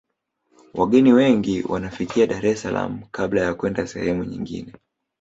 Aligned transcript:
wageni 0.73 1.13
wengi 1.13 1.63
wanafikia 1.69 2.27
dar 2.27 2.45
es 2.45 2.61
salaam 2.61 3.03
kabla 3.11 3.41
ya 3.41 3.53
kwenda 3.53 3.87
sehemu 3.87 4.23
nyingine 4.23 4.73